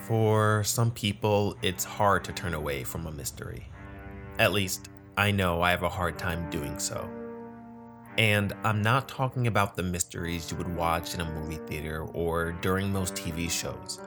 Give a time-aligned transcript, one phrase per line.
[0.00, 3.66] For some people, it's hard to turn away from a mystery.
[4.38, 7.10] At least, I know I have a hard time doing so.
[8.16, 12.52] And I'm not talking about the mysteries you would watch in a movie theater or
[12.62, 14.00] during most TV shows.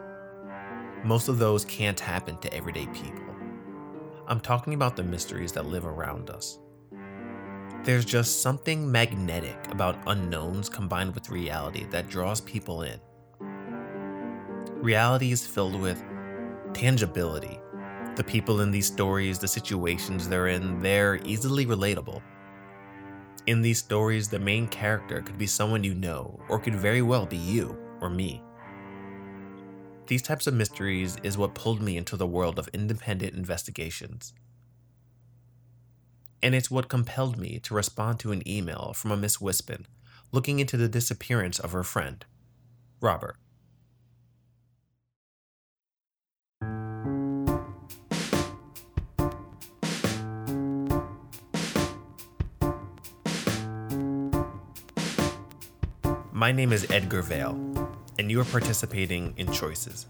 [1.03, 3.23] Most of those can't happen to everyday people.
[4.27, 6.59] I'm talking about the mysteries that live around us.
[7.83, 12.99] There's just something magnetic about unknowns combined with reality that draws people in.
[14.81, 16.03] Reality is filled with
[16.73, 17.59] tangibility.
[18.15, 22.19] The people in these stories, the situations they're in, they're easily relatable.
[23.45, 27.27] In these stories, the main character could be someone you know, or could very well
[27.27, 28.41] be you or me.
[30.07, 34.33] These types of mysteries is what pulled me into the world of independent investigations.
[36.41, 39.85] And it's what compelled me to respond to an email from a Miss Wispin
[40.31, 42.25] looking into the disappearance of her friend,
[42.99, 43.37] Robert.
[56.41, 57.53] My name is Edgar Vale,
[58.17, 60.07] and you are participating in Choices.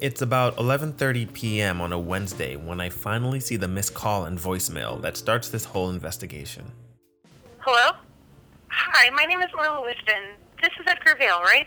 [0.00, 1.80] It's about 11:30 p.m.
[1.80, 5.66] on a Wednesday when I finally see the missed call and voicemail that starts this
[5.66, 6.72] whole investigation.
[8.96, 10.38] Hi, my name is Orla Wispin.
[10.62, 11.66] This is Edgar Vale, right?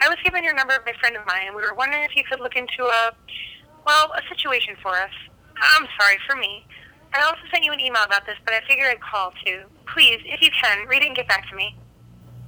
[0.00, 2.14] I was given your number by a friend of mine, and we were wondering if
[2.14, 3.10] you could look into a,
[3.84, 5.10] well, a situation for us.
[5.60, 6.64] I'm sorry, for me.
[7.12, 9.64] I also sent you an email about this, but I figured I'd call too.
[9.92, 11.76] Please, if you can, read it and get back to me.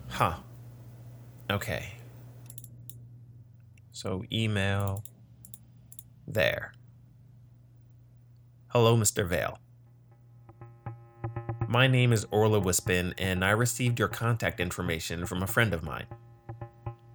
[0.09, 0.37] Huh.
[1.51, 1.95] Okay.
[3.91, 5.03] So, email.
[6.29, 6.75] There.
[8.69, 9.27] Hello, Mr.
[9.27, 9.59] Vale.
[11.73, 15.83] My name is Orla Wispin, and I received your contact information from a friend of
[15.83, 16.05] mine.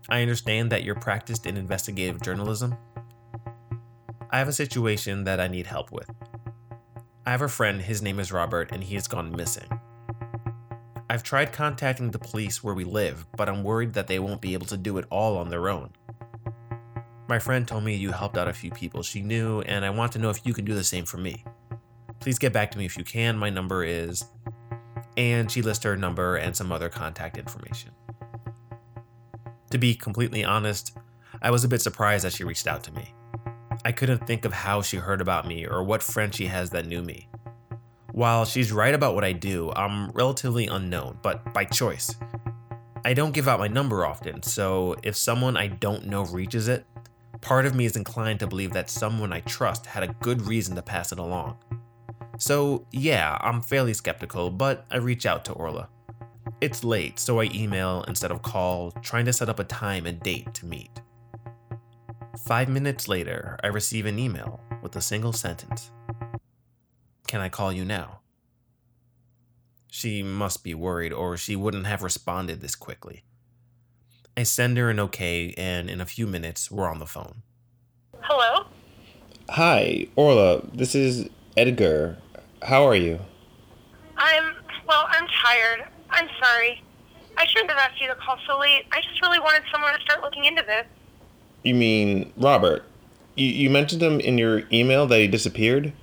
[0.09, 2.75] I understand that you're practiced in investigative journalism.
[4.31, 6.09] I have a situation that I need help with.
[7.23, 9.69] I have a friend, his name is Robert, and he has gone missing.
[11.07, 14.55] I've tried contacting the police where we live, but I'm worried that they won't be
[14.55, 15.91] able to do it all on their own.
[17.29, 20.13] My friend told me you helped out a few people she knew, and I want
[20.13, 21.45] to know if you can do the same for me.
[22.19, 23.37] Please get back to me if you can.
[23.37, 24.25] My number is.
[25.17, 27.91] And she lists her number and some other contact information.
[29.71, 30.95] To be completely honest,
[31.41, 33.13] I was a bit surprised that she reached out to me.
[33.83, 36.85] I couldn't think of how she heard about me or what friend she has that
[36.85, 37.27] knew me.
[38.11, 42.15] While she's right about what I do, I'm relatively unknown, but by choice.
[43.05, 46.85] I don't give out my number often, so if someone I don't know reaches it,
[47.41, 50.75] part of me is inclined to believe that someone I trust had a good reason
[50.75, 51.57] to pass it along.
[52.37, 55.89] So, yeah, I'm fairly skeptical, but I reach out to Orla.
[56.61, 60.19] It's late, so I email instead of call, trying to set up a time and
[60.21, 61.01] date to meet.
[62.45, 65.91] Five minutes later, I receive an email with a single sentence
[67.27, 68.21] Can I call you now?
[69.89, 73.23] She must be worried, or she wouldn't have responded this quickly.
[74.37, 77.41] I send her an okay, and in a few minutes, we're on the phone.
[78.21, 78.67] Hello?
[79.49, 80.61] Hi, Orla.
[80.73, 81.27] This is
[81.57, 82.17] Edgar.
[82.63, 83.19] How are you?
[84.17, 84.55] I'm,
[84.87, 85.87] well, I'm tired.
[86.09, 86.81] I'm sorry.
[87.37, 88.85] I shouldn't have asked you to call so late.
[88.91, 90.85] I just really wanted someone to start looking into this.
[91.63, 92.83] You mean Robert?
[93.35, 95.93] You, you mentioned him in your email that he disappeared?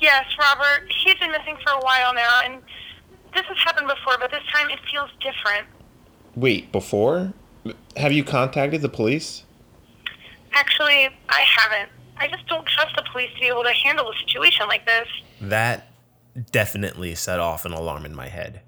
[0.00, 0.90] Yes, Robert.
[1.04, 2.60] He's been missing for a while now, and
[3.34, 5.68] this has happened before, but this time it feels different.
[6.34, 7.32] Wait, before?
[7.96, 9.44] Have you contacted the police?
[10.52, 11.90] Actually, I haven't.
[12.22, 15.08] I just don't trust the police to be able to handle a situation like this.
[15.40, 15.88] That
[16.52, 18.62] definitely set off an alarm in my head.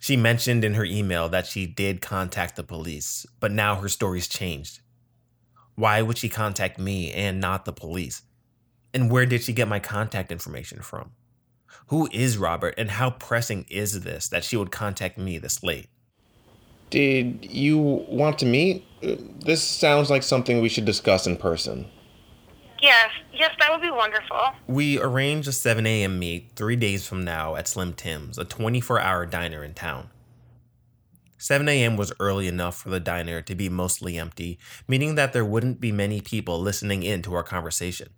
[0.00, 4.26] She mentioned in her email that she did contact the police, but now her story's
[4.26, 4.80] changed.
[5.76, 8.22] Why would she contact me and not the police?
[8.92, 11.12] And where did she get my contact information from?
[11.86, 15.86] Who is Robert and how pressing is this that she would contact me this late?
[16.90, 18.84] Did you want to meet?
[19.44, 21.86] This sounds like something we should discuss in person.
[22.80, 24.52] Yes, yes, that would be wonderful.
[24.66, 26.18] We arranged a 7 a.m.
[26.18, 30.10] meet three days from now at Slim Tim's, a 24 hour diner in town.
[31.38, 31.96] 7 a.m.
[31.96, 34.58] was early enough for the diner to be mostly empty,
[34.88, 38.08] meaning that there wouldn't be many people listening in to our conversation.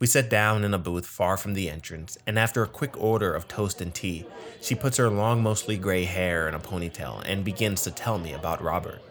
[0.00, 3.32] We sat down in a booth far from the entrance, and after a quick order
[3.32, 4.26] of toast and tea,
[4.60, 8.32] she puts her long, mostly gray hair in a ponytail and begins to tell me
[8.32, 9.02] about Robert.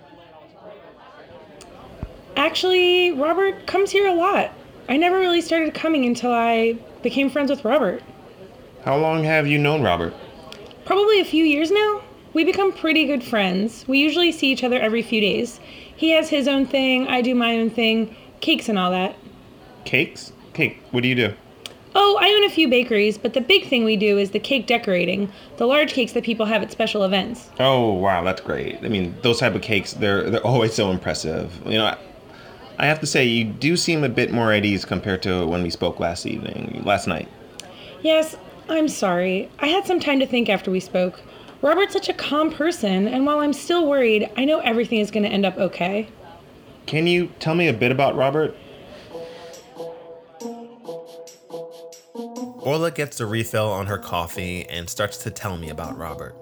[2.37, 4.51] Actually, Robert comes here a lot.
[4.89, 8.01] I never really started coming until I became friends with Robert.
[8.85, 10.13] How long have you known Robert?
[10.85, 12.01] Probably a few years now.
[12.33, 13.85] We become pretty good friends.
[13.87, 15.59] We usually see each other every few days.
[15.95, 19.15] He has his own thing, I do my own thing, cakes and all that.
[19.83, 20.31] Cakes?
[20.53, 20.81] Cake.
[20.91, 21.33] What do you do?
[21.95, 24.67] Oh, I own a few bakeries, but the big thing we do is the cake
[24.67, 27.49] decorating, the large cakes that people have at special events.
[27.59, 28.77] Oh, wow, that's great.
[28.83, 31.59] I mean, those type of cakes, they're they're always so impressive.
[31.65, 31.97] You know,
[32.79, 35.63] I have to say you do seem a bit more at ease compared to when
[35.63, 37.27] we spoke last evening, last night.
[38.01, 38.35] Yes,
[38.69, 39.49] I'm sorry.
[39.59, 41.19] I had some time to think after we spoke.
[41.61, 45.23] Robert's such a calm person, and while I'm still worried, I know everything is going
[45.23, 46.07] to end up okay.
[46.85, 48.55] Can you tell me a bit about Robert?
[52.61, 56.35] Orla gets a refill on her coffee and starts to tell me about Robert.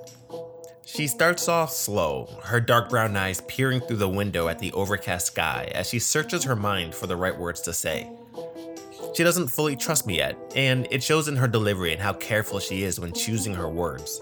[0.95, 5.27] She starts off slow, her dark brown eyes peering through the window at the overcast
[5.27, 8.09] sky as she searches her mind for the right words to say.
[9.13, 12.59] She doesn't fully trust me yet, and it shows in her delivery and how careful
[12.59, 14.21] she is when choosing her words.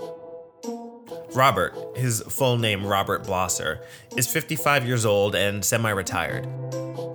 [1.36, 3.84] Robert, his full name Robert Blosser,
[4.18, 6.48] is 55 years old and semi retired.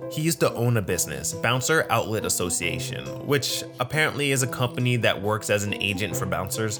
[0.09, 5.21] He used to own a business, Bouncer Outlet Association, which apparently is a company that
[5.21, 6.79] works as an agent for bouncers.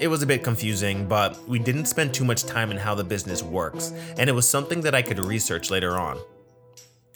[0.00, 3.04] It was a bit confusing, but we didn't spend too much time in how the
[3.04, 6.18] business works, and it was something that I could research later on.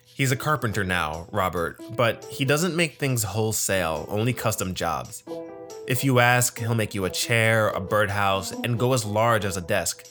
[0.04, 5.24] He's a carpenter now, Robert, but he doesn't make things wholesale, only custom jobs.
[5.88, 9.56] If you ask, he'll make you a chair, a birdhouse, and go as large as
[9.56, 10.06] a desk.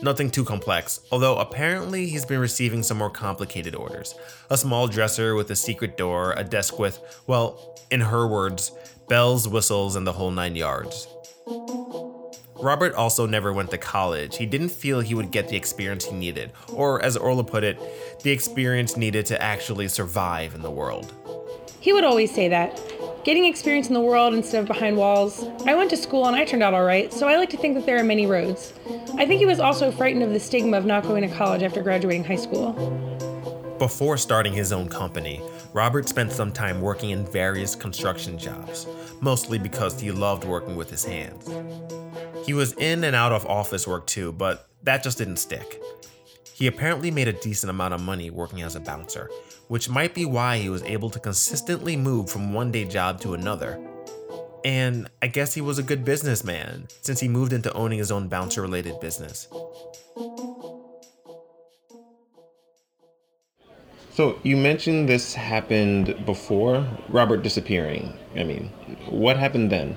[0.00, 4.14] Nothing too complex, although apparently he's been receiving some more complicated orders.
[4.48, 8.72] A small dresser with a secret door, a desk with, well, in her words,
[9.10, 11.06] bells, whistles, and the whole nine yards.
[12.60, 14.36] Robert also never went to college.
[14.36, 17.78] He didn't feel he would get the experience he needed, or as Orla put it,
[18.22, 21.12] the experience needed to actually survive in the world.
[21.80, 22.80] He would always say that.
[23.24, 25.44] Getting experience in the world instead of behind walls.
[25.66, 27.76] I went to school and I turned out all right, so I like to think
[27.76, 28.72] that there are many roads.
[29.14, 31.82] I think he was also frightened of the stigma of not going to college after
[31.82, 32.72] graduating high school.
[33.78, 35.40] Before starting his own company,
[35.72, 38.86] Robert spent some time working in various construction jobs,
[39.20, 41.48] mostly because he loved working with his hands.
[42.46, 45.80] He was in and out of office work too, but that just didn't stick.
[46.54, 49.30] He apparently made a decent amount of money working as a bouncer,
[49.68, 53.34] which might be why he was able to consistently move from one day job to
[53.34, 53.78] another.
[54.64, 58.26] And I guess he was a good businessman since he moved into owning his own
[58.28, 59.46] bouncer related business.
[64.18, 68.12] So you mentioned this happened before Robert disappearing.
[68.34, 68.72] I mean,
[69.08, 69.96] what happened then?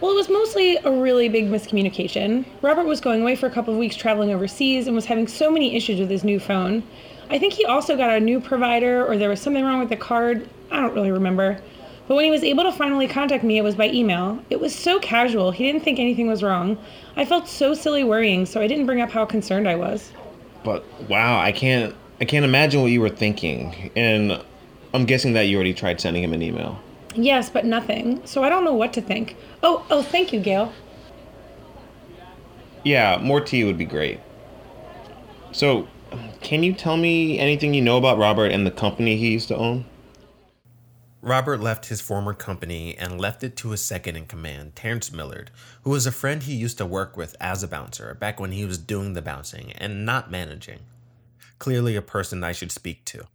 [0.00, 2.44] Well, it was mostly a really big miscommunication.
[2.62, 5.50] Robert was going away for a couple of weeks traveling overseas and was having so
[5.50, 6.84] many issues with his new phone.
[7.28, 9.96] I think he also got a new provider or there was something wrong with the
[9.96, 10.48] card.
[10.70, 11.60] I don't really remember.
[12.06, 14.38] But when he was able to finally contact me, it was by email.
[14.50, 16.78] It was so casual, he didn't think anything was wrong.
[17.16, 20.12] I felt so silly worrying, so I didn't bring up how concerned I was.
[20.62, 23.90] But wow, I can't I can't imagine what you were thinking.
[23.96, 24.42] And
[24.92, 26.78] I'm guessing that you already tried sending him an email.
[27.14, 28.24] Yes, but nothing.
[28.26, 29.36] So I don't know what to think.
[29.62, 30.72] Oh, oh, thank you, Gail.
[32.84, 34.20] Yeah, more tea would be great.
[35.52, 35.88] So,
[36.40, 39.56] can you tell me anything you know about Robert and the company he used to
[39.56, 39.84] own?
[41.22, 45.50] Robert left his former company and left it to his second in command, Terrence Millard,
[45.82, 48.64] who was a friend he used to work with as a bouncer back when he
[48.64, 50.80] was doing the bouncing and not managing.
[51.60, 53.28] Clearly, a person I should speak to.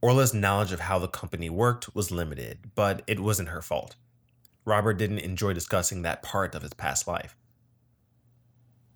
[0.00, 3.96] Orla's knowledge of how the company worked was limited, but it wasn't her fault.
[4.64, 7.36] Robert didn't enjoy discussing that part of his past life.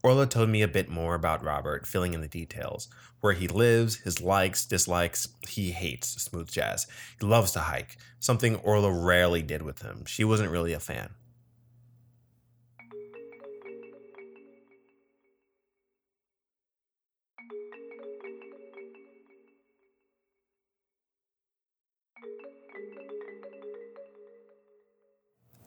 [0.04, 2.88] Orla told me a bit more about Robert, filling in the details
[3.20, 5.28] where he lives, his likes, dislikes.
[5.48, 6.86] He hates smooth jazz.
[7.20, 10.04] He loves to hike, something Orla rarely did with him.
[10.06, 11.10] She wasn't really a fan.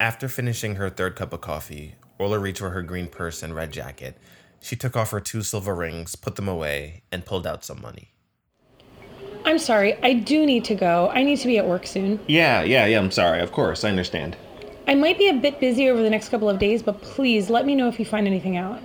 [0.03, 3.72] After finishing her third cup of coffee, Orla reached for her green purse and red
[3.72, 4.17] jacket.
[4.60, 8.12] She took off her two silver rings, put them away, and pulled out some money.
[9.45, 11.10] I'm sorry, I do need to go.
[11.13, 12.19] I need to be at work soon.
[12.27, 13.39] Yeah, yeah, yeah, I'm sorry.
[13.39, 14.36] Of course, I understand.
[14.89, 17.65] I might be a bit busy over the next couple of days, but please let
[17.65, 18.81] me know if you find anything out.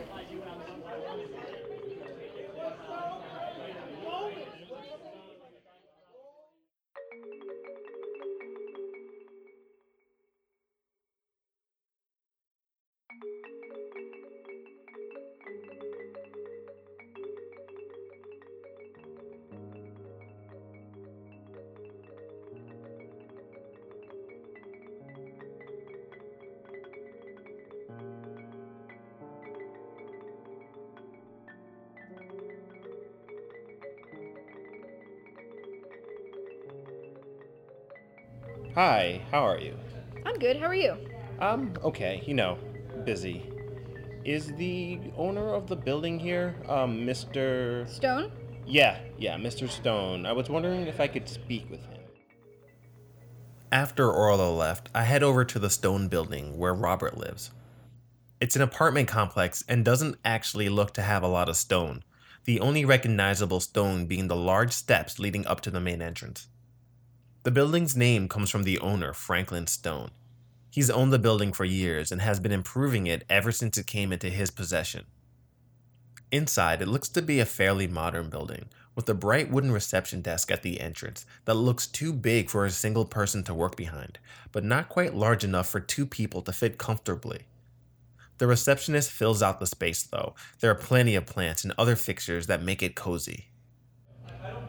[38.74, 39.76] Hi, how are you?
[40.24, 40.56] I'm good.
[40.56, 40.96] How are you?
[41.40, 42.58] Um, okay, you know,
[43.04, 43.50] busy.
[44.24, 47.88] Is the owner of the building here, um, Mr.
[47.88, 48.30] Stone?
[48.66, 49.68] Yeah, yeah, Mr.
[49.68, 50.26] Stone.
[50.26, 51.98] I was wondering if I could speak with him.
[53.72, 57.50] After Orla left, I head over to the Stone building where Robert lives.
[58.40, 62.04] It's an apartment complex and doesn't actually look to have a lot of stone,
[62.44, 66.46] the only recognizable stone being the large steps leading up to the main entrance.
[67.44, 70.10] The building's name comes from the owner, Franklin Stone.
[70.70, 74.12] He's owned the building for years and has been improving it ever since it came
[74.12, 75.04] into his possession.
[76.30, 80.50] Inside, it looks to be a fairly modern building, with a bright wooden reception desk
[80.50, 84.18] at the entrance that looks too big for a single person to work behind,
[84.50, 87.42] but not quite large enough for two people to fit comfortably.
[88.38, 90.34] The receptionist fills out the space, though.
[90.60, 93.46] There are plenty of plants and other fixtures that make it cozy.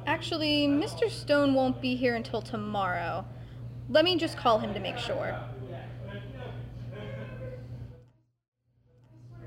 [0.06, 1.10] Actually, Mr.
[1.10, 3.26] Stone won't be here until tomorrow.
[3.90, 5.38] Let me just call him to make sure.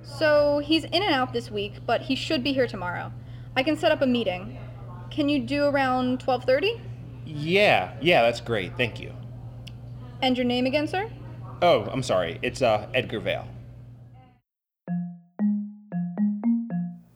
[0.02, 3.12] So, he's in and out this week, but he should be here tomorrow.
[3.56, 4.58] I can set up a meeting.
[5.10, 6.80] Can you do around 12:30?
[7.24, 8.76] Yeah, yeah, that's great.
[8.76, 9.14] Thank you.
[10.22, 11.10] And your name again, sir?
[11.60, 12.38] Oh, I'm sorry.
[12.42, 13.46] It's uh Edgar Vale.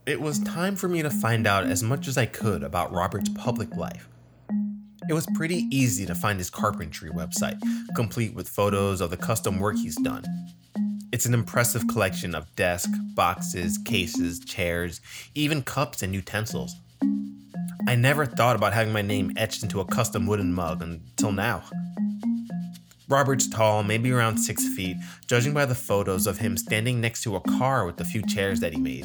[0.07, 3.29] It was time for me to find out as much as I could about Robert's
[3.31, 4.09] public life.
[5.09, 7.59] It was pretty easy to find his carpentry website,
[7.97, 10.23] complete with photos of the custom work he's done.
[11.11, 15.01] It's an impressive collection of desk, boxes, cases, chairs,
[15.35, 16.77] even cups and utensils.
[17.89, 21.65] I never thought about having my name etched into a custom wooden mug until now.
[23.09, 27.35] Robert's tall, maybe around six feet, judging by the photos of him standing next to
[27.35, 29.05] a car with the few chairs that he made.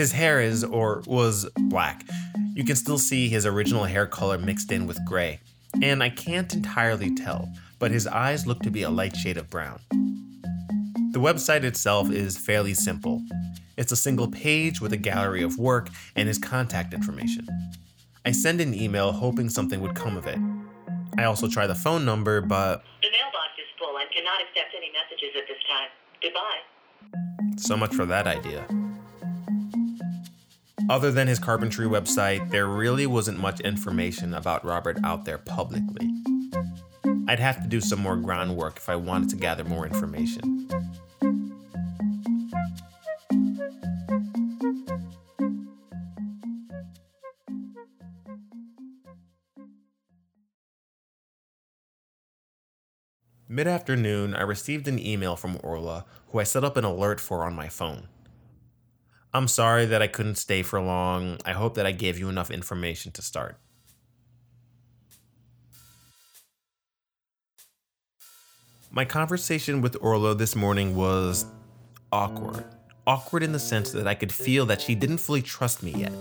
[0.00, 2.06] His hair is, or was, black.
[2.54, 5.40] You can still see his original hair color mixed in with gray.
[5.82, 9.50] And I can't entirely tell, but his eyes look to be a light shade of
[9.50, 9.78] brown.
[11.12, 13.22] The website itself is fairly simple.
[13.76, 17.46] It's a single page with a gallery of work and his contact information.
[18.24, 20.38] I send an email hoping something would come of it.
[21.18, 24.90] I also try the phone number, but The mailbox is full and cannot accept any
[24.92, 25.90] messages at this time.
[26.22, 27.58] Goodbye.
[27.58, 28.66] so much for that idea.
[30.90, 36.10] Other than his carpentry website, there really wasn't much information about Robert out there publicly.
[37.28, 40.68] I'd have to do some more groundwork if I wanted to gather more information.
[53.48, 57.44] Mid afternoon, I received an email from Orla, who I set up an alert for
[57.44, 58.08] on my phone.
[59.32, 61.38] I'm sorry that I couldn't stay for long.
[61.44, 63.56] I hope that I gave you enough information to start.
[68.90, 71.46] My conversation with Orla this morning was
[72.10, 72.64] awkward.
[73.06, 76.12] Awkward in the sense that I could feel that she didn't fully trust me yet.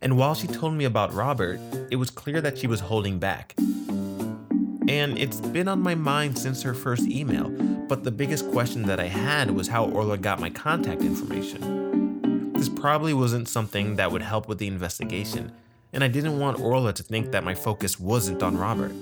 [0.00, 1.58] And while she told me about Robert,
[1.90, 3.56] it was clear that she was holding back.
[4.88, 7.48] And it's been on my mind since her first email,
[7.88, 12.09] but the biggest question that I had was how Orla got my contact information.
[12.60, 15.50] This probably wasn't something that would help with the investigation,
[15.94, 18.92] and I didn't want Orla to think that my focus wasn't on Robert.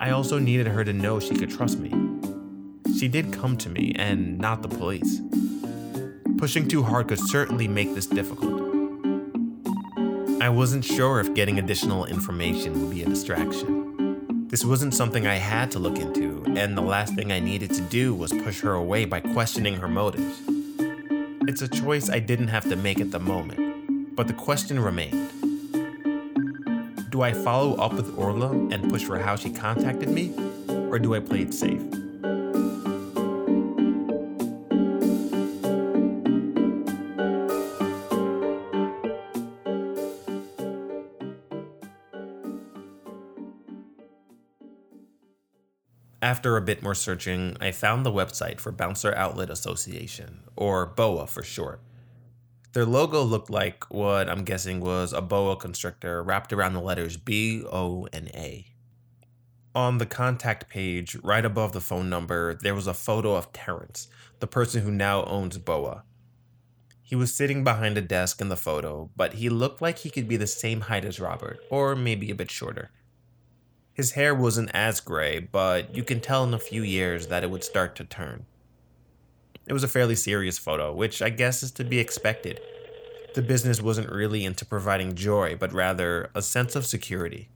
[0.00, 1.90] I also needed her to know she could trust me.
[2.98, 5.20] She did come to me, and not the police.
[6.38, 8.62] Pushing too hard could certainly make this difficult.
[10.40, 14.48] I wasn't sure if getting additional information would be a distraction.
[14.48, 17.82] This wasn't something I had to look into, and the last thing I needed to
[17.82, 20.40] do was push her away by questioning her motives.
[21.48, 25.30] It's a choice I didn't have to make at the moment, but the question remained.
[27.08, 30.34] Do I follow up with Orla and push for how she contacted me,
[30.68, 31.80] or do I play it safe?
[46.28, 51.26] After a bit more searching, I found the website for Bouncer Outlet Association, or BOA
[51.26, 51.80] for short.
[52.74, 57.16] Their logo looked like what I'm guessing was a boa constrictor wrapped around the letters
[57.16, 58.66] B, O, and A.
[59.74, 64.08] On the contact page, right above the phone number, there was a photo of Terrence,
[64.40, 66.02] the person who now owns BOA.
[67.00, 70.28] He was sitting behind a desk in the photo, but he looked like he could
[70.28, 72.90] be the same height as Robert, or maybe a bit shorter.
[73.98, 77.50] His hair wasn't as gray, but you can tell in a few years that it
[77.50, 78.46] would start to turn.
[79.66, 82.60] It was a fairly serious photo, which I guess is to be expected.
[83.34, 87.48] The business wasn't really into providing joy, but rather a sense of security.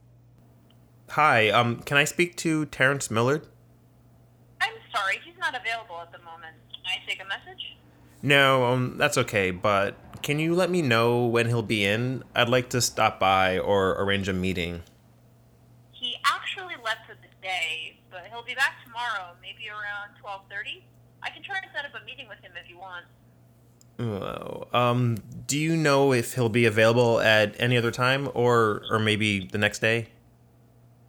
[1.11, 3.47] Hi, um, can I speak to Terrence Millard?
[4.59, 6.57] I'm sorry, he's not available at the moment.
[6.73, 7.77] Can I take a message?
[8.21, 12.21] No, um, that's okay, but can you let me know when he'll be in?
[12.35, 14.83] I'd like to stop by or arrange a meeting.
[16.25, 20.83] Actually left for the day, but he'll be back tomorrow, maybe around 12:30.
[21.21, 23.05] I can try to set up a meeting with him if you want.
[23.99, 28.99] Oh, um, do you know if he'll be available at any other time or or
[28.99, 30.07] maybe the next day?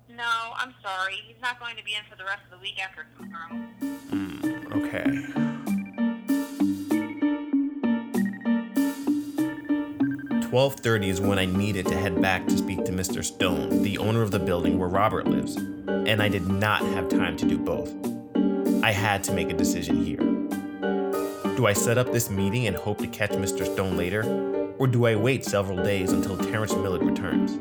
[0.09, 1.17] No, I'm sorry.
[1.27, 3.65] He's not going to be in for the rest of the week after tomorrow.
[4.73, 5.54] Okay.
[10.55, 13.25] 12:30 is when I needed to head back to speak to Mr.
[13.25, 17.37] Stone, the owner of the building where Robert lives, and I did not have time
[17.39, 17.93] to do both.
[18.81, 20.21] I had to make a decision here.
[21.57, 23.65] Do I set up this meeting and hope to catch Mr.
[23.65, 24.23] Stone later,
[24.79, 27.59] or do I wait several days until Terrence Millard returns?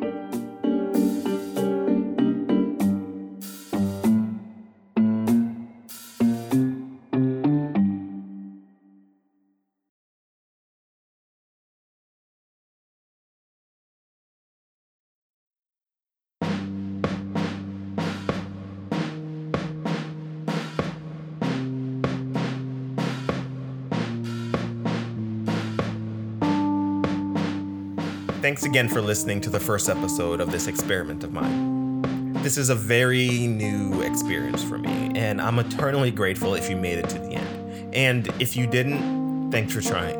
[28.43, 32.33] Thanks again for listening to the first episode of this experiment of mine.
[32.43, 36.97] This is a very new experience for me, and I'm eternally grateful if you made
[36.97, 37.95] it to the end.
[37.95, 40.19] And if you didn't, thanks for trying.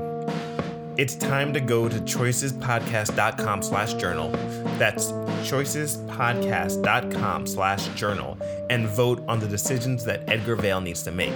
[0.95, 4.31] It's time to go to choicespodcast.com slash journal.
[4.77, 5.11] That's
[5.51, 8.37] choicespodcast.com slash journal
[8.69, 11.35] and vote on the decisions that Edgar Vale needs to make.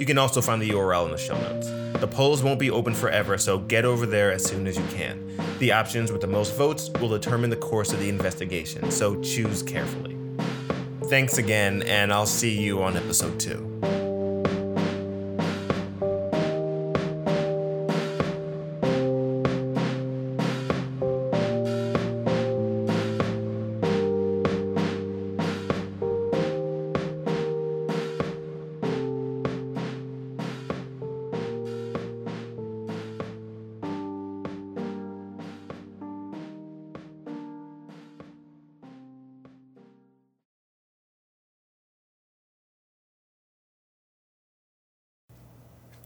[0.00, 1.68] You can also find the URL in the show notes.
[2.00, 5.43] The polls won't be open forever, so get over there as soon as you can.
[5.58, 9.62] The options with the most votes will determine the course of the investigation, so choose
[9.62, 10.16] carefully.
[11.04, 13.70] Thanks again, and I'll see you on episode two.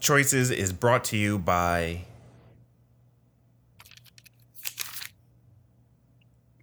[0.08, 2.06] Choices is brought to you by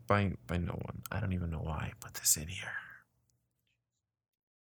[0.08, 1.04] by by no one.
[1.12, 2.72] I don't even know why I put this in here.